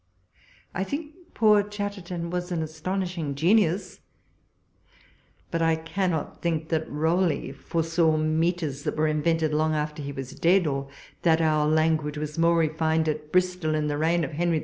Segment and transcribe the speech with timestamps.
[0.73, 3.99] I think poor Chatterton was an astonishing genius—
[5.51, 10.31] but I cannot think that Rowley foresaw metres that were invented long after he was
[10.33, 10.89] dead, or
[11.21, 14.59] that our language was more refined at Bristol in the reign of Henry V.